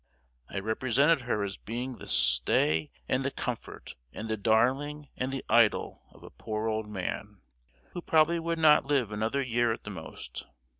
[0.49, 5.45] I represented her as being the stay and the comfort and the darling and the
[5.47, 7.41] idol of a poor old man,
[7.91, 10.47] who probably would not live another year at the most!